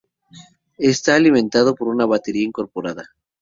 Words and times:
Está 0.79 1.13
alimentado 1.13 1.75
por 1.75 1.87
una 1.87 2.07
batería 2.07 2.41
incorporada. 2.43 3.03